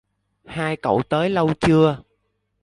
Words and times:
Hai 0.45 0.75
cậu 0.75 1.01
tới 1.09 1.29
lâu 1.29 1.53
chưa 1.59 2.01